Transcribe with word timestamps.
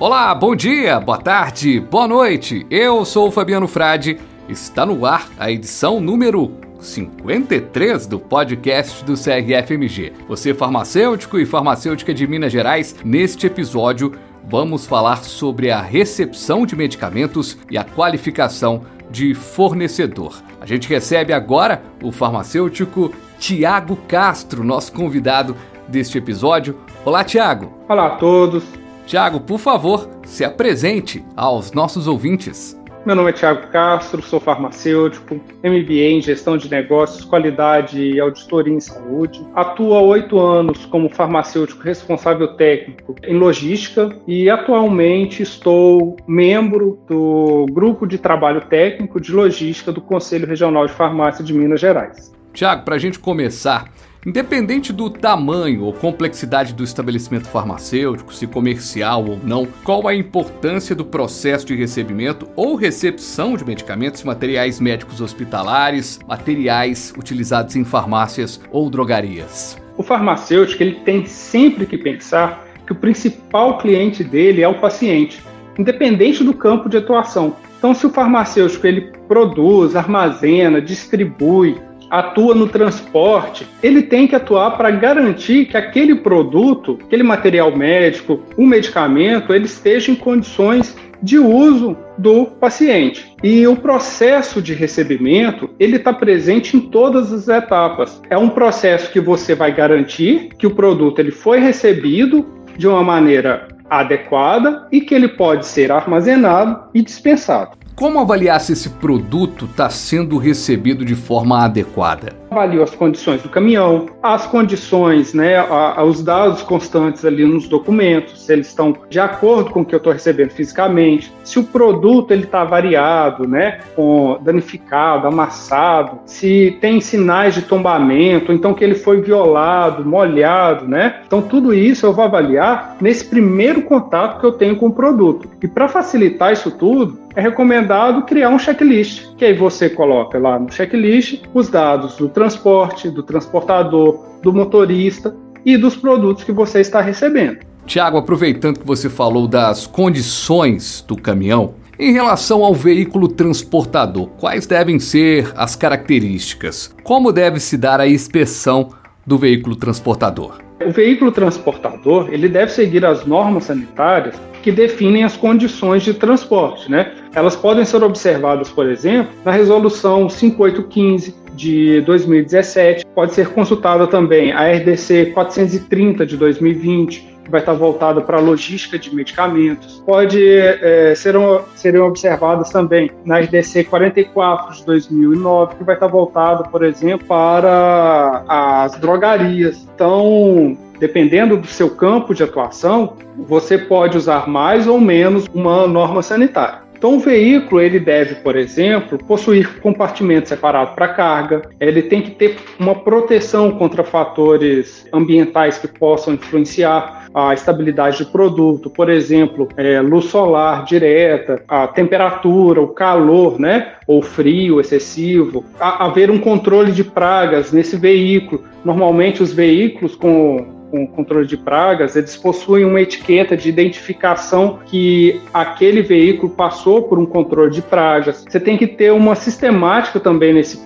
Olá, 0.00 0.34
bom 0.34 0.56
dia, 0.56 0.98
boa 0.98 1.18
tarde, 1.18 1.78
boa 1.78 2.08
noite. 2.08 2.66
Eu 2.70 3.04
sou 3.04 3.28
o 3.28 3.30
Fabiano 3.30 3.68
Frade. 3.68 4.18
Está 4.48 4.86
no 4.86 5.04
ar 5.04 5.28
a 5.38 5.50
edição 5.50 6.00
número 6.00 6.52
53 6.80 8.06
do 8.06 8.18
podcast 8.18 9.04
do 9.04 9.12
CRFMG. 9.12 10.14
Você 10.26 10.54
farmacêutico 10.54 11.38
e 11.38 11.44
farmacêutica 11.44 12.14
de 12.14 12.26
Minas 12.26 12.50
Gerais, 12.50 12.96
neste 13.04 13.46
episódio 13.46 14.12
vamos 14.42 14.86
falar 14.86 15.22
sobre 15.22 15.70
a 15.70 15.82
recepção 15.82 16.64
de 16.64 16.74
medicamentos 16.74 17.58
e 17.70 17.76
a 17.76 17.84
qualificação 17.84 18.86
de 19.10 19.34
fornecedor. 19.34 20.42
A 20.62 20.64
gente 20.64 20.88
recebe 20.88 21.34
agora 21.34 21.82
o 22.02 22.10
farmacêutico 22.10 23.12
Tiago 23.38 23.96
Castro, 24.08 24.64
nosso 24.64 24.94
convidado 24.94 25.54
deste 25.86 26.16
episódio. 26.16 26.80
Olá, 27.04 27.22
Tiago. 27.22 27.70
Olá 27.86 28.06
a 28.06 28.10
todos. 28.16 28.79
Tiago, 29.10 29.40
por 29.40 29.58
favor, 29.58 30.08
se 30.24 30.44
apresente 30.44 31.24
aos 31.34 31.72
nossos 31.72 32.06
ouvintes. 32.06 32.80
Meu 33.04 33.16
nome 33.16 33.30
é 33.30 33.32
Tiago 33.32 33.66
Castro, 33.72 34.22
sou 34.22 34.38
farmacêutico, 34.38 35.34
MBA 35.64 36.12
em 36.12 36.22
Gestão 36.22 36.56
de 36.56 36.70
Negócios, 36.70 37.24
Qualidade 37.24 38.00
e 38.00 38.20
Auditoria 38.20 38.72
em 38.72 38.78
Saúde. 38.78 39.44
Atuo 39.52 39.94
há 39.94 40.00
oito 40.00 40.38
anos 40.38 40.86
como 40.86 41.08
farmacêutico 41.08 41.82
responsável 41.82 42.54
técnico 42.54 43.16
em 43.24 43.36
logística 43.36 44.16
e 44.28 44.48
atualmente 44.48 45.42
estou 45.42 46.16
membro 46.24 47.00
do 47.08 47.66
Grupo 47.72 48.06
de 48.06 48.16
Trabalho 48.16 48.60
Técnico 48.60 49.20
de 49.20 49.32
Logística 49.32 49.90
do 49.90 50.00
Conselho 50.00 50.46
Regional 50.46 50.86
de 50.86 50.92
Farmácia 50.92 51.44
de 51.44 51.52
Minas 51.52 51.80
Gerais. 51.80 52.32
Tiago, 52.52 52.84
para 52.84 52.94
a 52.94 52.98
gente 52.98 53.18
começar, 53.18 53.90
Independente 54.26 54.92
do 54.92 55.08
tamanho 55.08 55.82
ou 55.82 55.94
complexidade 55.94 56.74
do 56.74 56.84
estabelecimento 56.84 57.48
farmacêutico, 57.48 58.34
se 58.34 58.46
comercial 58.46 59.24
ou 59.24 59.38
não, 59.42 59.66
qual 59.82 60.06
a 60.06 60.14
importância 60.14 60.94
do 60.94 61.06
processo 61.06 61.64
de 61.64 61.74
recebimento 61.74 62.46
ou 62.54 62.74
recepção 62.74 63.56
de 63.56 63.64
medicamentos 63.64 64.22
materiais 64.22 64.78
médicos 64.78 65.22
hospitalares, 65.22 66.18
materiais 66.28 67.14
utilizados 67.16 67.76
em 67.76 67.84
farmácias 67.84 68.60
ou 68.70 68.90
drogarias? 68.90 69.80
O 69.96 70.02
farmacêutico 70.02 70.82
ele 70.82 70.96
tem 70.96 71.24
sempre 71.24 71.86
que 71.86 71.96
pensar 71.96 72.66
que 72.86 72.92
o 72.92 72.96
principal 72.96 73.78
cliente 73.78 74.22
dele 74.22 74.60
é 74.60 74.68
o 74.68 74.78
paciente, 74.78 75.42
independente 75.78 76.44
do 76.44 76.52
campo 76.52 76.90
de 76.90 76.98
atuação. 76.98 77.56
Então, 77.78 77.94
se 77.94 78.06
o 78.06 78.10
farmacêutico 78.10 78.86
ele 78.86 79.12
produz, 79.26 79.96
armazena, 79.96 80.78
distribui, 80.78 81.78
atua 82.10 82.54
no 82.54 82.66
transporte, 82.66 83.66
ele 83.82 84.02
tem 84.02 84.26
que 84.26 84.34
atuar 84.34 84.72
para 84.72 84.90
garantir 84.90 85.66
que 85.66 85.76
aquele 85.76 86.16
produto, 86.16 86.98
aquele 87.04 87.22
material 87.22 87.74
médico, 87.74 88.42
o 88.56 88.66
medicamento, 88.66 89.54
ele 89.54 89.66
esteja 89.66 90.10
em 90.10 90.16
condições 90.16 90.96
de 91.22 91.38
uso 91.38 91.96
do 92.16 92.46
paciente. 92.46 93.34
E 93.42 93.66
o 93.66 93.76
processo 93.76 94.60
de 94.60 94.74
recebimento, 94.74 95.70
ele 95.78 95.96
está 95.96 96.12
presente 96.12 96.76
em 96.76 96.80
todas 96.80 97.32
as 97.32 97.46
etapas. 97.48 98.20
É 98.30 98.36
um 98.36 98.48
processo 98.48 99.12
que 99.12 99.20
você 99.20 99.54
vai 99.54 99.72
garantir 99.72 100.48
que 100.58 100.66
o 100.66 100.74
produto 100.74 101.18
ele 101.18 101.30
foi 101.30 101.60
recebido 101.60 102.46
de 102.76 102.88
uma 102.88 103.02
maneira 103.02 103.68
adequada 103.88 104.86
e 104.90 105.00
que 105.00 105.14
ele 105.14 105.28
pode 105.28 105.66
ser 105.66 105.90
armazenado 105.90 106.88
e 106.94 107.02
dispensado. 107.02 107.79
Como 107.94 108.18
avaliar 108.18 108.60
se 108.60 108.72
esse 108.72 108.88
produto 108.88 109.66
está 109.66 109.90
sendo 109.90 110.38
recebido 110.38 111.04
de 111.04 111.14
forma 111.14 111.64
adequada? 111.64 112.32
Avalio 112.50 112.82
as 112.82 112.94
condições 112.94 113.42
do 113.42 113.48
caminhão, 113.48 114.06
as 114.22 114.46
condições, 114.46 115.34
né, 115.34 115.58
a, 115.58 116.02
os 116.02 116.22
dados 116.22 116.62
constantes 116.62 117.24
ali 117.24 117.44
nos 117.44 117.68
documentos, 117.68 118.44
se 118.44 118.52
eles 118.52 118.68
estão 118.68 118.96
de 119.08 119.20
acordo 119.20 119.70
com 119.70 119.82
o 119.82 119.84
que 119.84 119.94
eu 119.94 119.98
estou 119.98 120.12
recebendo 120.12 120.50
fisicamente, 120.50 121.32
se 121.44 121.60
o 121.60 121.64
produto 121.64 122.32
ele 122.32 122.44
está 122.44 122.64
variado, 122.64 123.46
né, 123.46 123.80
com 123.94 124.38
danificado, 124.42 125.28
amassado, 125.28 126.18
se 126.26 126.76
tem 126.80 127.00
sinais 127.00 127.54
de 127.54 127.62
tombamento, 127.62 128.52
então 128.52 128.74
que 128.74 128.82
ele 128.82 128.96
foi 128.96 129.20
violado, 129.20 130.04
molhado, 130.04 130.88
né? 130.88 131.20
Então 131.26 131.40
tudo 131.40 131.72
isso 131.72 132.06
eu 132.06 132.12
vou 132.12 132.24
avaliar 132.24 132.96
nesse 133.00 133.24
primeiro 133.24 133.82
contato 133.82 134.40
que 134.40 134.46
eu 134.46 134.52
tenho 134.52 134.74
com 134.74 134.86
o 134.86 134.92
produto. 134.92 135.48
E 135.62 135.68
para 135.68 135.88
facilitar 135.88 136.52
isso 136.52 136.70
tudo, 136.70 137.18
é 137.36 137.40
recomendado 137.40 137.79
criar 138.24 138.50
um 138.50 138.58
checklist, 138.58 139.34
que 139.36 139.44
aí 139.44 139.54
você 139.54 139.88
coloca 139.88 140.38
lá 140.38 140.58
no 140.58 140.70
checklist 140.72 141.42
os 141.54 141.68
dados 141.68 142.16
do 142.16 142.28
transporte, 142.28 143.10
do 143.10 143.22
transportador, 143.22 144.24
do 144.42 144.52
motorista 144.52 145.34
e 145.64 145.76
dos 145.76 145.96
produtos 145.96 146.44
que 146.44 146.52
você 146.52 146.80
está 146.80 147.00
recebendo. 147.00 147.58
Tiago, 147.86 148.18
aproveitando 148.18 148.78
que 148.78 148.86
você 148.86 149.08
falou 149.08 149.48
das 149.48 149.86
condições 149.86 151.04
do 151.06 151.16
caminhão, 151.16 151.74
em 151.98 152.12
relação 152.12 152.64
ao 152.64 152.74
veículo 152.74 153.28
transportador, 153.28 154.28
quais 154.38 154.66
devem 154.66 154.98
ser 154.98 155.52
as 155.54 155.76
características? 155.76 156.94
Como 157.02 157.30
deve 157.32 157.60
se 157.60 157.76
dar 157.76 158.00
a 158.00 158.08
inspeção 158.08 158.88
do 159.26 159.36
veículo 159.36 159.76
transportador? 159.76 160.69
O 160.86 160.90
veículo 160.90 161.30
transportador 161.30 162.28
ele 162.32 162.48
deve 162.48 162.72
seguir 162.72 163.04
as 163.04 163.26
normas 163.26 163.64
sanitárias 163.64 164.40
que 164.62 164.72
definem 164.72 165.24
as 165.24 165.36
condições 165.36 166.02
de 166.02 166.14
transporte. 166.14 166.90
Né? 166.90 167.12
Elas 167.34 167.54
podem 167.54 167.84
ser 167.84 168.02
observadas, 168.02 168.70
por 168.70 168.88
exemplo, 168.88 169.32
na 169.44 169.52
Resolução 169.52 170.28
5815 170.28 171.34
de 171.54 172.00
2017, 172.02 173.04
pode 173.14 173.34
ser 173.34 173.48
consultada 173.50 174.06
também 174.06 174.52
a 174.52 174.72
RDC 174.72 175.26
430 175.34 176.24
de 176.24 176.36
2020, 176.36 177.29
que 177.50 177.52
vai 177.52 177.60
estar 177.60 177.72
voltada 177.72 178.20
para 178.20 178.38
a 178.38 178.40
logística 178.40 178.96
de 178.96 179.14
medicamentos. 179.14 180.02
Pode 180.06 180.40
é, 180.40 181.12
serão, 181.16 181.64
serão 181.74 182.06
observadas 182.06 182.70
também 182.70 183.10
na 183.24 183.40
RDC 183.40 183.84
44 183.84 184.76
de 184.76 184.86
2009, 184.86 185.74
que 185.76 185.84
vai 185.84 185.96
estar 185.96 186.06
voltada, 186.06 186.64
por 186.64 186.84
exemplo, 186.84 187.26
para 187.26 188.44
as 188.48 188.96
drogarias. 188.98 189.86
Então, 189.94 190.78
dependendo 190.98 191.56
do 191.56 191.66
seu 191.66 191.90
campo 191.90 192.32
de 192.32 192.44
atuação, 192.44 193.16
você 193.36 193.76
pode 193.76 194.16
usar 194.16 194.48
mais 194.48 194.86
ou 194.86 195.00
menos 195.00 195.46
uma 195.52 195.86
norma 195.88 196.22
sanitária. 196.22 196.90
Então, 197.00 197.16
o 197.16 197.18
veículo 197.18 197.80
ele 197.80 197.98
deve, 197.98 198.34
por 198.36 198.54
exemplo, 198.54 199.16
possuir 199.16 199.80
compartimento 199.80 200.50
separado 200.50 200.94
para 200.94 201.08
carga. 201.08 201.62
Ele 201.80 202.02
tem 202.02 202.20
que 202.20 202.32
ter 202.32 202.58
uma 202.78 202.94
proteção 202.94 203.70
contra 203.70 204.04
fatores 204.04 205.06
ambientais 205.10 205.78
que 205.78 205.88
possam 205.88 206.34
influenciar 206.34 207.19
a 207.34 207.54
estabilidade 207.54 208.24
do 208.24 208.30
produto, 208.30 208.90
por 208.90 209.08
exemplo, 209.08 209.68
é, 209.76 210.00
luz 210.00 210.26
solar 210.26 210.84
direta, 210.84 211.62
a 211.68 211.86
temperatura, 211.86 212.80
o 212.80 212.88
calor, 212.88 213.58
né, 213.60 213.94
ou 214.06 214.20
frio 214.22 214.80
excessivo, 214.80 215.64
a, 215.78 216.06
haver 216.06 216.30
um 216.30 216.38
controle 216.38 216.92
de 216.92 217.04
pragas 217.04 217.72
nesse 217.72 217.96
veículo. 217.96 218.64
Normalmente 218.84 219.42
os 219.42 219.52
veículos 219.52 220.14
com 220.14 220.80
com 220.90 221.06
controle 221.06 221.46
de 221.46 221.56
pragas, 221.56 222.16
eles 222.16 222.36
possuem 222.36 222.84
uma 222.84 223.00
etiqueta 223.00 223.56
de 223.56 223.68
identificação 223.68 224.80
que 224.86 225.40
aquele 225.54 226.02
veículo 226.02 226.50
passou 226.52 227.02
por 227.02 227.18
um 227.18 227.24
controle 227.24 227.70
de 227.70 227.80
pragas. 227.80 228.44
Você 228.48 228.58
tem 228.58 228.76
que 228.76 228.86
ter 228.86 229.12
uma 229.12 229.34
sistemática 229.34 230.18
também 230.18 230.52
nesse 230.52 230.80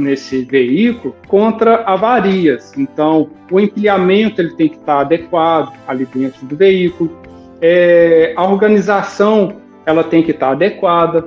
nesse 0.00 0.44
veículo 0.44 1.14
contra 1.26 1.82
avarias. 1.84 2.72
Então, 2.76 3.30
o 3.50 3.60
empilhamento 3.60 4.40
ele 4.40 4.54
tem 4.54 4.68
que 4.68 4.76
estar 4.76 5.00
adequado 5.00 5.72
ali 5.86 6.06
dentro 6.06 6.44
do 6.46 6.56
veículo. 6.56 7.10
É, 7.60 8.32
a 8.36 8.44
organização 8.44 9.56
ela 9.84 10.02
tem 10.04 10.22
que 10.22 10.32
estar 10.32 10.50
adequada 10.50 11.26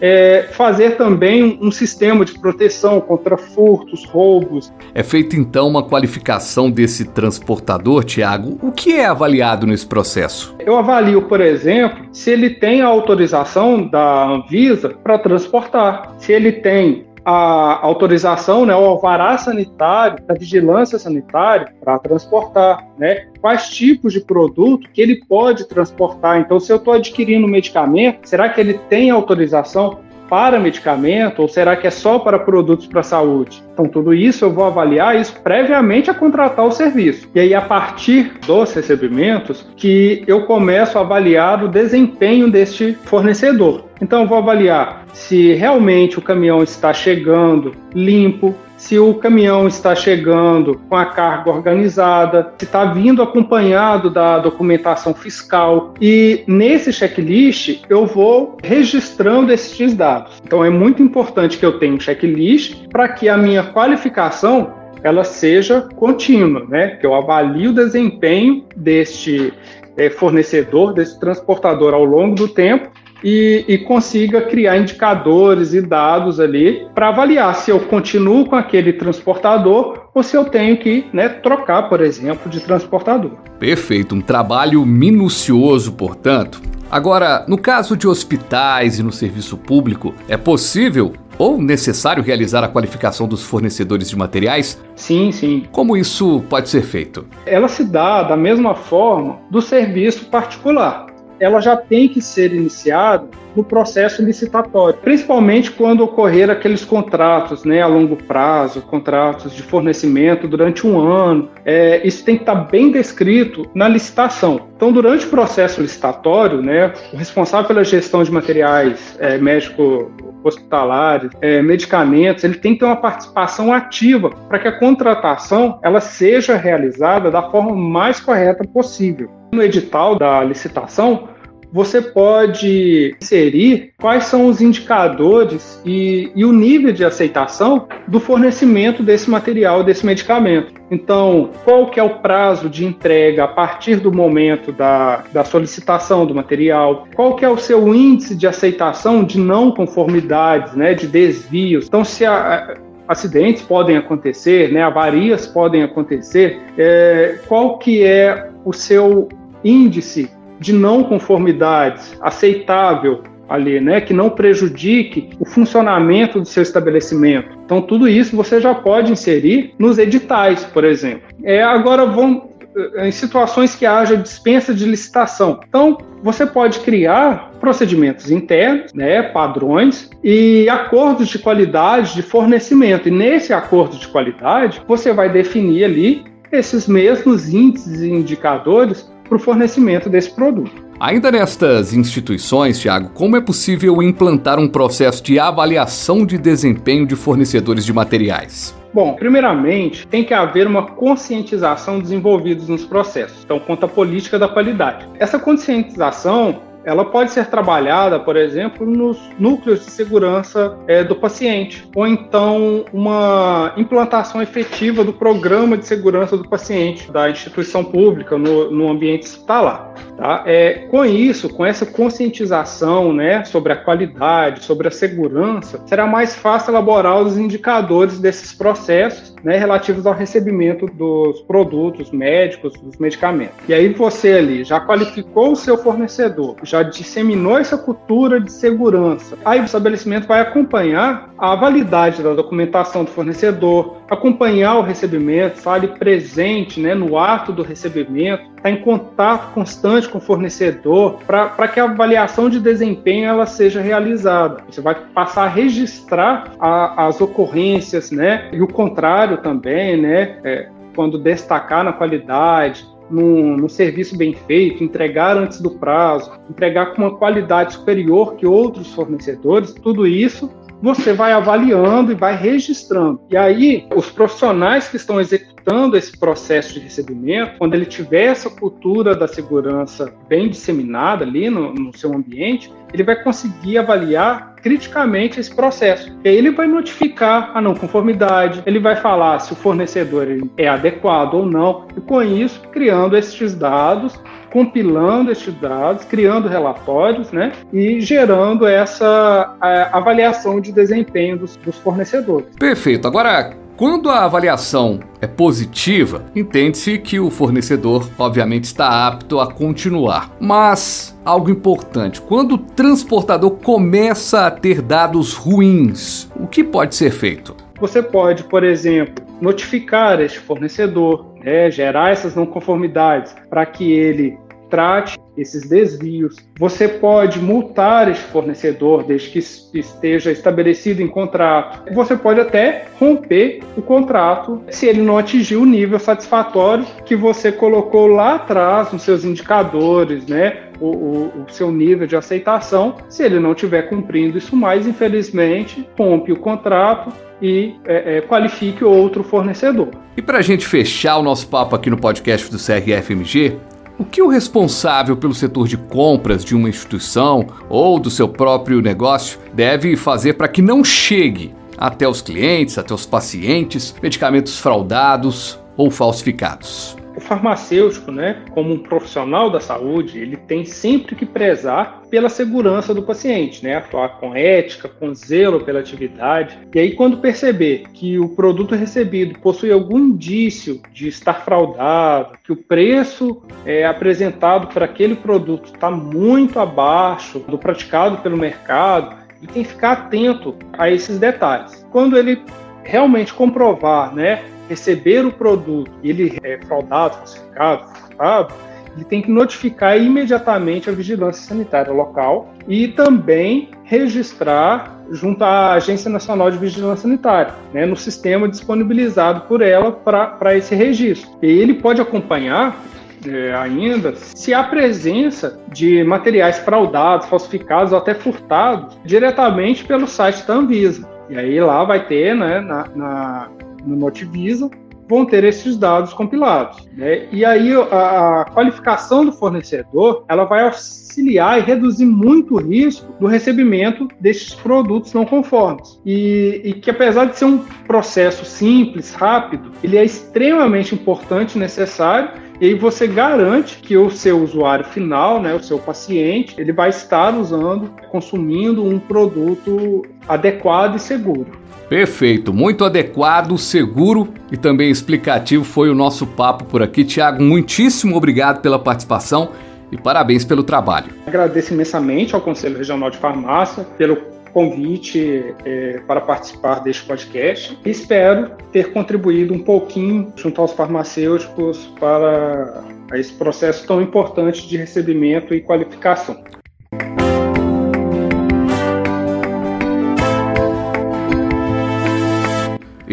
é, 0.00 0.48
fazer 0.52 0.96
também 0.96 1.58
um 1.62 1.70
sistema 1.70 2.24
de 2.24 2.38
proteção 2.38 3.00
contra 3.00 3.36
furtos, 3.36 4.04
roubos. 4.04 4.72
É 4.94 5.02
feita 5.02 5.36
então 5.36 5.68
uma 5.68 5.82
qualificação 5.82 6.70
desse 6.70 7.06
transportador, 7.06 8.04
Tiago. 8.04 8.58
O 8.62 8.72
que 8.72 8.92
é 8.92 9.06
avaliado 9.06 9.66
nesse 9.66 9.86
processo? 9.86 10.54
Eu 10.58 10.76
avalio, 10.76 11.22
por 11.22 11.40
exemplo, 11.40 12.04
se 12.12 12.30
ele 12.30 12.50
tem 12.50 12.82
a 12.82 12.86
autorização 12.86 13.86
da 13.86 14.26
Anvisa 14.26 14.90
para 14.90 15.18
transportar, 15.18 16.14
se 16.18 16.32
ele 16.32 16.52
tem 16.52 17.06
a 17.24 17.84
autorização, 17.84 18.66
né, 18.66 18.74
o 18.74 18.84
alvará 18.84 19.38
sanitário, 19.38 20.22
da 20.26 20.34
vigilância 20.34 20.98
sanitária 20.98 21.72
para 21.82 21.98
transportar, 21.98 22.86
né? 22.98 23.28
Quais 23.40 23.68
tipos 23.70 24.12
de 24.12 24.20
produto 24.20 24.88
que 24.92 25.00
ele 25.00 25.24
pode 25.24 25.66
transportar? 25.66 26.38
Então, 26.38 26.60
se 26.60 26.72
eu 26.72 26.76
estou 26.76 26.92
adquirindo 26.92 27.48
medicamento, 27.48 28.28
será 28.28 28.48
que 28.48 28.60
ele 28.60 28.74
tem 28.74 29.10
autorização 29.10 29.98
para 30.28 30.58
medicamento 30.58 31.42
ou 31.42 31.48
será 31.48 31.76
que 31.76 31.86
é 31.86 31.90
só 31.90 32.18
para 32.18 32.38
produtos 32.38 32.86
para 32.86 33.02
saúde? 33.02 33.62
Então, 33.72 33.86
tudo 33.86 34.14
isso 34.14 34.44
eu 34.44 34.52
vou 34.52 34.64
avaliar 34.64 35.18
isso 35.18 35.38
previamente 35.42 36.10
a 36.10 36.14
contratar 36.14 36.64
o 36.64 36.72
serviço. 36.72 37.28
E 37.34 37.40
aí, 37.40 37.54
a 37.54 37.60
partir 37.60 38.32
dos 38.46 38.72
recebimentos, 38.72 39.66
que 39.76 40.24
eu 40.26 40.44
começo 40.46 40.98
a 40.98 41.02
avaliar 41.02 41.62
o 41.62 41.68
desempenho 41.68 42.50
deste 42.50 42.94
fornecedor. 43.04 43.83
Então, 44.00 44.22
eu 44.22 44.28
vou 44.28 44.38
avaliar 44.38 45.04
se 45.12 45.54
realmente 45.54 46.18
o 46.18 46.22
caminhão 46.22 46.62
está 46.62 46.92
chegando 46.92 47.72
limpo, 47.94 48.54
se 48.76 48.98
o 48.98 49.14
caminhão 49.14 49.66
está 49.66 49.94
chegando 49.94 50.78
com 50.88 50.96
a 50.96 51.06
carga 51.06 51.50
organizada, 51.50 52.52
se 52.58 52.66
está 52.66 52.84
vindo 52.84 53.22
acompanhado 53.22 54.10
da 54.10 54.38
documentação 54.38 55.14
fiscal. 55.14 55.94
E 56.00 56.44
nesse 56.46 56.92
checklist 56.92 57.82
eu 57.88 58.04
vou 58.04 58.58
registrando 58.62 59.52
esses 59.52 59.94
dados. 59.94 60.42
Então 60.44 60.62
é 60.64 60.68
muito 60.68 61.02
importante 61.02 61.56
que 61.56 61.64
eu 61.64 61.78
tenha 61.78 61.94
um 61.94 62.00
checklist 62.00 62.86
para 62.88 63.08
que 63.08 63.28
a 63.28 63.38
minha 63.38 63.62
qualificação 63.62 64.74
ela 65.02 65.24
seja 65.24 65.88
contínua, 65.96 66.66
né? 66.68 66.96
Que 66.96 67.06
eu 67.06 67.14
avalie 67.14 67.68
o 67.68 67.74
desempenho 67.74 68.64
deste 68.74 69.52
é, 69.96 70.10
fornecedor, 70.10 70.92
desse 70.92 71.18
transportador 71.20 71.94
ao 71.94 72.04
longo 72.04 72.34
do 72.34 72.48
tempo 72.48 72.90
e, 73.24 73.64
e, 73.66 73.78
consiga 73.78 74.42
criar 74.42 74.76
indicadores 74.76 75.72
e 75.72 75.80
dados 75.80 76.38
ali 76.38 76.86
para 76.94 77.08
avaliar 77.08 77.54
se 77.54 77.70
eu 77.70 77.80
continuo 77.80 78.44
com 78.44 78.54
aquele 78.54 78.92
transportador 78.92 80.08
ou 80.14 80.22
se 80.22 80.36
eu 80.36 80.44
tenho 80.44 80.76
que 80.76 81.06
né, 81.10 81.28
trocar, 81.28 81.88
por 81.88 82.02
exemplo, 82.02 82.50
de 82.50 82.60
transportador. 82.60 83.32
Perfeito, 83.58 84.14
um 84.14 84.20
trabalho 84.20 84.84
minucioso, 84.84 85.92
portanto. 85.92 86.60
Agora, 86.90 87.44
no 87.48 87.56
caso 87.56 87.96
de 87.96 88.06
hospitais 88.06 88.98
e 88.98 89.02
no 89.02 89.10
serviço 89.10 89.56
público, 89.56 90.14
é 90.28 90.36
possível 90.36 91.14
ou 91.38 91.60
necessário 91.60 92.22
realizar 92.22 92.62
a 92.62 92.68
qualificação 92.68 93.26
dos 93.26 93.42
fornecedores 93.42 94.08
de 94.08 94.16
materiais? 94.16 94.80
Sim, 94.94 95.32
sim. 95.32 95.66
Como 95.72 95.96
isso 95.96 96.44
pode 96.48 96.68
ser 96.68 96.82
feito? 96.82 97.26
Ela 97.46 97.68
se 97.68 97.84
dá 97.84 98.22
da 98.22 98.36
mesma 98.36 98.74
forma 98.74 99.38
do 99.50 99.60
serviço 99.60 100.26
particular 100.26 101.13
ela 101.44 101.60
já 101.60 101.76
tem 101.76 102.08
que 102.08 102.20
ser 102.20 102.52
iniciada 102.52 103.28
no 103.54 103.62
processo 103.62 104.22
licitatório, 104.22 104.98
principalmente 105.00 105.70
quando 105.70 106.02
ocorrer 106.02 106.50
aqueles 106.50 106.84
contratos 106.84 107.64
né, 107.64 107.80
a 107.80 107.86
longo 107.86 108.16
prazo, 108.16 108.82
contratos 108.82 109.54
de 109.54 109.62
fornecimento 109.62 110.48
durante 110.48 110.86
um 110.86 110.98
ano. 110.98 111.48
É, 111.64 112.06
isso 112.06 112.24
tem 112.24 112.36
que 112.36 112.42
estar 112.42 112.54
bem 112.54 112.90
descrito 112.90 113.64
na 113.74 113.86
licitação. 113.88 114.68
Então, 114.76 114.92
durante 114.92 115.26
o 115.26 115.30
processo 115.30 115.80
licitatório, 115.80 116.60
né, 116.60 116.92
o 117.12 117.16
responsável 117.16 117.68
pela 117.68 117.84
gestão 117.84 118.22
de 118.22 118.32
materiais 118.32 119.16
é, 119.20 119.38
médico 119.38 120.10
hospitalares, 120.42 121.30
é, 121.40 121.62
medicamentos, 121.62 122.44
ele 122.44 122.56
tem 122.56 122.74
que 122.74 122.80
ter 122.80 122.84
uma 122.84 122.96
participação 122.96 123.72
ativa 123.72 124.30
para 124.48 124.58
que 124.58 124.68
a 124.68 124.78
contratação 124.78 125.78
ela 125.82 126.00
seja 126.00 126.56
realizada 126.56 127.30
da 127.30 127.50
forma 127.50 127.74
mais 127.74 128.20
correta 128.20 128.62
possível. 128.64 129.30
No 129.52 129.62
edital 129.62 130.18
da 130.18 130.42
licitação, 130.42 131.28
você 131.74 132.00
pode 132.00 133.16
inserir 133.20 133.94
quais 133.98 134.26
são 134.26 134.46
os 134.46 134.60
indicadores 134.60 135.82
e, 135.84 136.30
e, 136.32 136.44
o 136.44 136.52
nível 136.52 136.92
de 136.92 137.04
aceitação 137.04 137.88
do 138.06 138.20
fornecimento 138.20 139.02
desse 139.02 139.28
material, 139.28 139.82
desse 139.82 140.06
medicamento. 140.06 140.72
Então, 140.88 141.50
qual 141.64 141.90
que 141.90 141.98
é 141.98 142.02
o 142.02 142.20
prazo 142.20 142.68
de 142.68 142.86
entrega 142.86 143.42
a 143.42 143.48
partir 143.48 143.96
do 143.96 144.12
momento 144.12 144.70
da, 144.70 145.24
da 145.32 145.42
solicitação 145.42 146.24
do 146.24 146.32
material? 146.32 147.08
Qual 147.12 147.34
que 147.34 147.44
é 147.44 147.48
o 147.48 147.58
seu 147.58 147.92
índice 147.92 148.36
de 148.36 148.46
aceitação 148.46 149.24
de 149.24 149.40
não 149.40 149.72
conformidades, 149.72 150.74
né, 150.76 150.94
de 150.94 151.08
desvios? 151.08 151.88
Então, 151.88 152.04
se 152.04 152.24
a, 152.24 152.76
acidentes 153.08 153.62
podem 153.62 153.96
acontecer, 153.96 154.70
né, 154.72 154.80
avarias 154.80 155.48
podem 155.48 155.82
acontecer, 155.82 156.60
é, 156.78 157.40
qual 157.48 157.78
que 157.78 158.04
é 158.04 158.48
o 158.64 158.72
seu 158.72 159.28
índice 159.64 160.30
de 160.64 160.72
não 160.72 161.04
conformidades 161.04 162.16
aceitável 162.22 163.22
ali, 163.46 163.78
né, 163.78 164.00
que 164.00 164.14
não 164.14 164.30
prejudique 164.30 165.28
o 165.38 165.44
funcionamento 165.44 166.40
do 166.40 166.46
seu 166.46 166.62
estabelecimento. 166.62 167.50
Então, 167.64 167.82
tudo 167.82 168.08
isso 168.08 168.34
você 168.34 168.58
já 168.58 168.74
pode 168.74 169.12
inserir 169.12 169.74
nos 169.78 169.98
editais, 169.98 170.64
por 170.64 170.82
exemplo. 170.82 171.28
É, 171.44 171.62
agora, 171.62 172.06
vão 172.06 172.48
em 172.96 173.12
situações 173.12 173.76
que 173.76 173.86
haja 173.86 174.16
dispensa 174.16 174.74
de 174.74 174.84
licitação. 174.84 175.60
Então, 175.68 175.98
você 176.22 176.44
pode 176.44 176.80
criar 176.80 177.52
procedimentos 177.60 178.30
internos, 178.30 178.92
né, 178.92 179.22
padrões 179.22 180.10
e 180.24 180.68
acordos 180.68 181.28
de 181.28 181.38
qualidade 181.38 182.14
de 182.14 182.22
fornecimento. 182.22 183.08
E 183.08 183.12
nesse 183.12 183.52
acordo 183.52 183.96
de 183.96 184.08
qualidade, 184.08 184.82
você 184.88 185.12
vai 185.12 185.30
definir 185.30 185.84
ali 185.84 186.24
esses 186.50 186.88
mesmos 186.88 187.52
índices 187.52 188.00
e 188.00 188.10
indicadores 188.10 189.08
para 189.28 189.36
o 189.36 189.38
fornecimento 189.38 190.08
desse 190.08 190.30
produto. 190.30 190.84
Ainda 191.00 191.30
nestas 191.30 191.92
instituições, 191.92 192.78
Tiago, 192.78 193.10
como 193.10 193.36
é 193.36 193.40
possível 193.40 194.02
implantar 194.02 194.58
um 194.58 194.68
processo 194.68 195.22
de 195.22 195.38
avaliação 195.38 196.24
de 196.24 196.38
desempenho 196.38 197.06
de 197.06 197.16
fornecedores 197.16 197.84
de 197.84 197.92
materiais? 197.92 198.74
Bom, 198.94 199.14
primeiramente, 199.14 200.06
tem 200.06 200.22
que 200.22 200.32
haver 200.32 200.68
uma 200.68 200.86
conscientização 200.86 201.98
desenvolvida 201.98 202.64
nos 202.68 202.84
processos. 202.84 203.42
Então, 203.44 203.58
conta 203.58 203.86
a 203.86 203.88
política 203.88 204.38
da 204.38 204.46
qualidade. 204.46 205.08
Essa 205.18 205.36
conscientização 205.36 206.60
ela 206.84 207.04
pode 207.04 207.30
ser 207.32 207.46
trabalhada, 207.46 208.20
por 208.20 208.36
exemplo, 208.36 208.86
nos 208.86 209.18
núcleos 209.38 209.84
de 209.84 209.90
segurança 209.90 210.76
é, 210.86 211.02
do 211.02 211.16
paciente, 211.16 211.88
ou 211.94 212.06
então 212.06 212.84
uma 212.92 213.72
implantação 213.76 214.42
efetiva 214.42 215.04
do 215.04 215.12
programa 215.12 215.76
de 215.76 215.86
segurança 215.86 216.36
do 216.36 216.48
paciente 216.48 217.10
da 217.10 217.30
instituição 217.30 217.84
pública 217.84 218.36
no, 218.36 218.70
no 218.70 218.90
ambiente 218.90 219.26
hospitalar. 219.26 219.92
Tá? 220.16 220.44
É, 220.46 220.86
com 220.90 221.04
isso, 221.04 221.48
com 221.48 221.64
essa 221.64 221.84
conscientização 221.84 223.12
né, 223.12 223.44
sobre 223.44 223.72
a 223.72 223.76
qualidade, 223.76 224.64
sobre 224.64 224.88
a 224.88 224.90
segurança, 224.90 225.80
será 225.86 226.06
mais 226.06 226.36
fácil 226.36 226.70
elaborar 226.70 227.20
os 227.20 227.36
indicadores 227.36 228.20
desses 228.20 228.52
processos 228.52 229.34
né, 229.42 229.56
relativos 229.56 230.06
ao 230.06 230.14
recebimento 230.14 230.86
dos 230.86 231.40
produtos 231.42 232.10
médicos, 232.10 232.72
dos 232.80 232.96
medicamentos. 232.96 233.56
E 233.68 233.74
aí 233.74 233.88
você 233.92 234.32
ali 234.32 234.64
já 234.64 234.80
qualificou 234.80 235.52
o 235.52 235.56
seu 235.56 235.76
fornecedor, 235.76 236.56
já 236.74 236.82
disseminou 236.82 237.56
essa 237.56 237.78
cultura 237.78 238.40
de 238.40 238.50
segurança. 238.50 239.38
Aí 239.44 239.60
o 239.60 239.64
estabelecimento 239.64 240.26
vai 240.26 240.40
acompanhar 240.40 241.30
a 241.38 241.54
validade 241.54 242.20
da 242.20 242.34
documentação 242.34 243.04
do 243.04 243.10
fornecedor, 243.10 243.98
acompanhar 244.10 244.78
o 244.78 244.82
recebimento, 244.82 245.58
estar 245.58 245.74
ali 245.74 245.86
presente 245.86 246.80
né, 246.80 246.92
no 246.92 247.16
ato 247.16 247.52
do 247.52 247.62
recebimento, 247.62 248.42
estar 248.56 248.70
em 248.70 248.80
contato 248.80 249.52
constante 249.52 250.08
com 250.08 250.18
o 250.18 250.20
fornecedor 250.20 251.20
para 251.24 251.68
que 251.68 251.78
a 251.78 251.84
avaliação 251.84 252.50
de 252.50 252.58
desempenho 252.58 253.28
ela 253.28 253.46
seja 253.46 253.80
realizada. 253.80 254.64
Você 254.68 254.80
vai 254.80 254.96
passar 255.14 255.44
a 255.44 255.48
registrar 255.48 256.54
a, 256.58 257.06
as 257.06 257.20
ocorrências, 257.20 258.10
né? 258.10 258.48
E 258.52 258.60
o 258.60 258.66
contrário 258.66 259.38
também, 259.38 260.00
né? 260.00 260.38
É, 260.42 260.68
quando 260.94 261.18
destacar 261.18 261.84
na 261.84 261.92
qualidade, 261.92 262.86
num, 263.14 263.56
num, 263.56 263.68
serviço 263.68 264.16
bem 264.16 264.34
feito, 264.34 264.82
entregar 264.82 265.36
antes 265.36 265.60
do 265.60 265.70
prazo, 265.70 266.30
entregar 266.50 266.94
com 266.94 267.02
uma 267.02 267.16
qualidade 267.16 267.74
superior 267.74 268.34
que 268.34 268.46
outros 268.46 268.92
fornecedores, 268.92 269.72
tudo 269.72 270.06
isso 270.06 270.50
você 270.82 271.14
vai 271.14 271.32
avaliando 271.32 272.12
e 272.12 272.14
vai 272.14 272.36
registrando. 272.36 273.20
E 273.30 273.36
aí, 273.36 273.86
os 273.94 274.10
profissionais 274.10 274.86
que 274.86 274.96
estão 274.96 275.18
executando 275.18 275.96
esse 275.96 276.18
processo 276.18 276.74
de 276.74 276.80
recebimento, 276.80 277.56
quando 277.56 277.74
ele 277.74 277.86
tiver 277.86 278.24
essa 278.24 278.50
cultura 278.50 279.14
da 279.14 279.26
segurança 279.26 280.12
bem 280.28 280.50
disseminada 280.50 281.24
ali 281.24 281.48
no, 281.48 281.72
no 281.72 281.96
seu 281.96 282.12
ambiente, 282.12 282.70
ele 282.92 283.02
vai 283.02 283.22
conseguir 283.22 283.78
avaliar 283.78 284.53
criticamente 284.64 285.38
esse 285.38 285.54
processo. 285.54 286.10
E 286.24 286.28
aí 286.30 286.36
ele 286.36 286.50
vai 286.50 286.66
notificar 286.66 287.50
a 287.54 287.60
não 287.60 287.74
conformidade, 287.74 288.62
ele 288.64 288.78
vai 288.78 288.96
falar 288.96 289.38
se 289.40 289.52
o 289.52 289.56
fornecedor 289.56 290.26
é 290.56 290.66
adequado 290.66 291.34
ou 291.34 291.44
não, 291.44 291.86
e 291.94 292.00
com 292.00 292.22
isso 292.22 292.58
criando 292.72 293.14
esses 293.14 293.54
dados, 293.54 294.18
compilando 294.50 295.30
esses 295.30 295.52
dados, 295.60 296.06
criando 296.06 296.48
relatórios, 296.48 297.30
né, 297.30 297.52
e 297.70 298.00
gerando 298.00 298.66
essa 298.66 299.54
avaliação 299.92 300.60
de 300.60 300.72
desempenho 300.72 301.36
dos, 301.36 301.56
dos 301.56 301.76
fornecedores. 301.78 302.48
Perfeito. 302.58 303.06
Agora 303.06 303.52
quando 303.76 304.08
a 304.08 304.24
avaliação 304.24 305.00
é 305.20 305.26
positiva, 305.26 306.26
entende-se 306.34 306.96
que 306.98 307.18
o 307.18 307.28
fornecedor, 307.28 308.08
obviamente, 308.16 308.64
está 308.64 309.06
apto 309.06 309.40
a 309.40 309.52
continuar. 309.52 310.30
Mas, 310.38 311.18
algo 311.24 311.50
importante, 311.50 312.20
quando 312.20 312.52
o 312.52 312.58
transportador 312.58 313.50
começa 313.50 314.46
a 314.46 314.50
ter 314.50 314.80
dados 314.80 315.34
ruins, 315.34 316.30
o 316.36 316.46
que 316.46 316.62
pode 316.62 316.94
ser 316.94 317.10
feito? 317.10 317.56
Você 317.80 318.00
pode, 318.00 318.44
por 318.44 318.62
exemplo, 318.62 319.24
notificar 319.40 320.20
este 320.20 320.38
fornecedor, 320.38 321.34
né, 321.42 321.68
gerar 321.70 322.12
essas 322.12 322.36
não 322.36 322.46
conformidades 322.46 323.34
para 323.50 323.66
que 323.66 323.92
ele 323.92 324.38
trate 324.70 325.18
esses 325.36 325.68
desvios. 325.68 326.36
Você 326.58 326.88
pode 326.88 327.40
multar 327.40 328.10
esse 328.10 328.22
fornecedor 328.22 329.04
desde 329.04 329.30
que 329.30 329.38
esteja 329.78 330.30
estabelecido 330.30 331.02
em 331.02 331.08
contrato. 331.08 331.92
Você 331.92 332.16
pode 332.16 332.40
até 332.40 332.86
romper 332.98 333.60
o 333.76 333.82
contrato 333.82 334.62
se 334.70 334.86
ele 334.86 335.02
não 335.02 335.18
atingir 335.18 335.56
o 335.56 335.64
nível 335.64 335.98
satisfatório 335.98 336.86
que 337.04 337.16
você 337.16 337.50
colocou 337.50 338.06
lá 338.06 338.36
atrás 338.36 338.92
nos 338.92 339.02
seus 339.02 339.24
indicadores, 339.24 340.26
né? 340.26 340.64
o, 340.80 340.86
o, 340.86 341.44
o, 341.46 341.52
seu 341.52 341.70
nível 341.70 342.06
de 342.06 342.16
aceitação. 342.16 342.96
Se 343.08 343.22
ele 343.22 343.38
não 343.38 343.52
estiver 343.52 343.82
cumprindo 343.82 344.38
isso 344.38 344.56
mais, 344.56 344.86
infelizmente, 344.86 345.86
rompe 345.96 346.32
o 346.32 346.36
contrato 346.36 347.12
e 347.40 347.74
é, 347.84 348.18
é, 348.18 348.20
qualifique 348.22 348.84
outro 348.84 349.22
fornecedor. 349.22 349.88
E 350.16 350.22
para 350.22 350.38
a 350.38 350.42
gente 350.42 350.66
fechar 350.66 351.18
o 351.18 351.22
nosso 351.22 351.48
papo 351.48 351.74
aqui 351.74 351.90
no 351.90 351.96
podcast 351.96 352.50
do 352.50 352.58
CRFMG, 352.58 353.56
o 353.98 354.04
que 354.04 354.20
o 354.20 354.28
responsável 354.28 355.16
pelo 355.16 355.34
setor 355.34 355.68
de 355.68 355.76
compras 355.76 356.44
de 356.44 356.54
uma 356.54 356.68
instituição 356.68 357.46
ou 357.68 357.98
do 357.98 358.10
seu 358.10 358.28
próprio 358.28 358.80
negócio 358.80 359.38
deve 359.52 359.96
fazer 359.96 360.34
para 360.34 360.48
que 360.48 360.60
não 360.60 360.82
chegue 360.82 361.54
até 361.76 362.08
os 362.08 362.20
clientes, 362.20 362.78
até 362.78 362.92
os 362.92 363.06
pacientes, 363.06 363.94
medicamentos 364.02 364.58
fraudados 364.58 365.58
ou 365.76 365.90
falsificados? 365.90 366.96
O 367.16 367.20
farmacêutico, 367.20 368.10
né, 368.10 368.42
como 368.50 368.74
um 368.74 368.78
profissional 368.78 369.48
da 369.48 369.60
saúde, 369.60 370.18
ele 370.18 370.36
tem 370.36 370.64
sempre 370.64 371.14
que 371.14 371.24
prezar 371.24 372.02
pela 372.10 372.28
segurança 372.28 372.92
do 372.92 373.02
paciente, 373.02 373.62
né, 373.62 373.76
atuar 373.76 374.18
com 374.18 374.34
ética, 374.34 374.88
com 374.88 375.14
zelo 375.14 375.60
pela 375.60 375.80
atividade. 375.80 376.58
E 376.74 376.78
aí, 376.78 376.92
quando 376.92 377.18
perceber 377.18 377.84
que 377.92 378.18
o 378.18 378.28
produto 378.30 378.74
recebido 378.74 379.38
possui 379.38 379.70
algum 379.70 379.98
indício 379.98 380.80
de 380.92 381.08
estar 381.08 381.44
fraudado, 381.44 382.36
que 382.42 382.52
o 382.52 382.56
preço 382.56 383.42
é, 383.64 383.84
apresentado 383.84 384.66
para 384.68 384.84
aquele 384.84 385.14
produto 385.14 385.72
está 385.74 385.90
muito 385.90 386.58
abaixo 386.58 387.38
do 387.40 387.58
praticado 387.58 388.18
pelo 388.18 388.36
mercado, 388.36 389.16
ele 389.38 389.52
tem 389.52 389.62
que 389.62 389.68
ficar 389.70 389.92
atento 389.92 390.56
a 390.72 390.90
esses 390.90 391.18
detalhes. 391.18 391.86
Quando 391.90 392.16
ele 392.16 392.42
realmente 392.82 393.32
comprovar, 393.32 394.14
né, 394.14 394.42
receber 394.68 395.24
o 395.24 395.32
produto 395.32 395.90
e 396.02 396.10
ele 396.10 396.38
é 396.42 396.58
fraudado, 396.66 397.16
falsificado, 397.16 397.86
furtado, 397.88 398.54
ele 398.96 399.04
tem 399.04 399.20
que 399.20 399.30
notificar 399.30 399.98
imediatamente 400.00 400.88
a 400.88 400.92
vigilância 400.92 401.46
sanitária 401.46 401.92
local 401.92 402.54
e 402.68 402.88
também 402.88 403.70
registrar 403.82 404.94
junto 405.10 405.42
à 405.42 405.72
Agência 405.74 406.10
Nacional 406.10 406.50
de 406.50 406.58
Vigilância 406.58 407.02
Sanitária, 407.02 407.54
né, 407.72 407.84
no 407.84 407.96
sistema 407.96 408.48
disponibilizado 408.48 409.42
por 409.42 409.60
ela 409.60 409.92
para 409.92 410.56
esse 410.56 410.74
registro. 410.74 411.30
E 411.42 411.46
ele 411.46 411.74
pode 411.74 412.00
acompanhar 412.00 412.80
é, 413.26 413.54
ainda 413.54 414.14
se 414.16 414.52
há 414.54 414.62
presença 414.62 415.58
de 415.72 416.04
materiais 416.04 416.58
fraudados, 416.58 417.26
falsificados 417.26 417.92
ou 417.92 417.98
até 417.98 418.14
furtados 418.14 418.96
diretamente 419.04 419.84
pelo 419.84 420.06
site 420.06 420.46
da 420.46 420.54
Anvisa. 420.54 421.08
E 421.28 421.38
aí 421.38 421.58
lá 421.58 421.84
vai 421.84 422.06
ter, 422.06 422.34
né, 422.34 422.60
na, 422.60 422.86
na 422.94 423.48
no 423.86 423.96
Notivisa, 423.96 424.70
vão 425.08 425.24
ter 425.24 425.44
esses 425.44 425.76
dados 425.76 426.12
compilados. 426.12 426.88
Né? 426.96 427.28
E 427.30 427.44
aí 427.44 427.72
a, 427.74 428.40
a, 428.40 428.44
qualificação 428.46 429.24
do 429.24 429.32
fornecedor 429.32 430.24
ela 430.28 430.44
vai 430.44 430.64
auxiliar 430.64 431.58
e 431.58 431.62
reduzir 431.62 432.06
muito 432.06 432.54
o 432.54 432.58
risco 432.60 433.12
do 433.20 433.26
recebimento 433.26 434.08
desses 434.20 434.54
produtos 434.54 435.12
não 435.12 435.24
conformes. 435.24 436.00
E, 436.04 436.60
e, 436.64 436.74
que 436.74 436.90
apesar 436.90 437.26
de 437.26 437.38
ser 437.38 437.44
um 437.44 437.58
processo 437.86 438.44
simples, 438.44 439.14
rápido, 439.14 439.72
ele 439.82 439.96
é 439.96 440.04
extremamente 440.04 440.94
importante 440.94 441.56
e 441.56 441.58
necessário. 441.58 442.43
E 442.60 442.66
aí 442.66 442.74
você 442.74 443.06
garante 443.06 443.78
que 443.78 443.96
o 443.96 444.10
seu 444.10 444.40
usuário 444.42 444.84
final, 444.84 445.42
né, 445.42 445.54
o 445.54 445.62
seu 445.62 445.78
paciente, 445.78 446.54
ele 446.56 446.72
vai 446.72 446.90
estar 446.90 447.36
usando, 447.36 447.90
consumindo 448.10 448.84
um 448.84 448.98
produto 448.98 450.02
adequado 450.28 450.96
e 450.96 451.00
seguro. 451.00 451.46
Perfeito, 451.88 452.52
muito 452.52 452.84
adequado, 452.84 453.58
seguro 453.58 454.28
e 454.50 454.56
também 454.56 454.90
explicativo 454.90 455.64
foi 455.64 455.90
o 455.90 455.94
nosso 455.94 456.26
papo 456.26 456.64
por 456.64 456.82
aqui. 456.82 457.04
Tiago, 457.04 457.42
muitíssimo 457.42 458.16
obrigado 458.16 458.62
pela 458.62 458.78
participação 458.78 459.50
e 459.92 459.96
parabéns 459.96 460.44
pelo 460.44 460.62
trabalho. 460.62 461.12
Agradeço 461.26 461.74
imensamente 461.74 462.34
ao 462.34 462.40
Conselho 462.40 462.78
Regional 462.78 463.10
de 463.10 463.18
Farmácia 463.18 463.84
pelo 463.98 464.16
convite 464.54 465.52
é, 465.64 466.00
para 466.06 466.20
participar 466.20 466.78
deste 466.78 467.04
podcast. 467.04 467.76
Espero 467.84 468.52
ter 468.72 468.92
contribuído 468.92 469.52
um 469.52 469.58
pouquinho 469.58 470.32
junto 470.36 470.60
aos 470.60 470.72
farmacêuticos 470.72 471.92
para 471.98 472.84
esse 473.14 473.32
processo 473.32 473.84
tão 473.86 474.00
importante 474.00 474.66
de 474.66 474.76
recebimento 474.76 475.52
e 475.52 475.60
qualificação. 475.60 476.42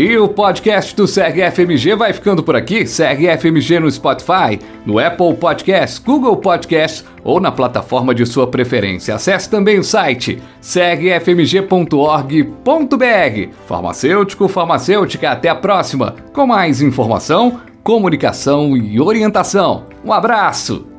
E 0.04 0.18
o 0.18 0.28
podcast 0.28 0.96
do 0.96 1.08
FMG 1.08 1.96
vai 1.96 2.12
ficando 2.12 2.42
por 2.42 2.56
aqui. 2.56 2.88
FMG 2.88 3.80
no 3.80 3.92
Spotify, 3.92 4.60
no 4.84 4.98
Apple 4.98 5.36
Podcasts, 5.36 6.00
Google 6.00 6.38
Podcasts 6.38 7.06
ou 7.24 7.40
na 7.40 7.52
plataforma 7.52 8.16
de 8.16 8.26
sua 8.26 8.48
preferência. 8.48 9.14
Acesse 9.14 9.48
também 9.48 9.78
o 9.78 9.84
site 9.84 10.42
crfmg.org.br. 10.60 11.86
Farmacêutico, 13.68 14.48
farmacêutica, 14.48 15.30
até 15.30 15.50
a 15.50 15.56
próxima 15.56 16.16
com 16.34 16.48
mais 16.48 16.82
informação, 16.82 17.62
comunicação 17.84 18.76
e 18.76 19.00
orientação. 19.00 19.86
Um 20.04 20.12
abraço! 20.12 20.91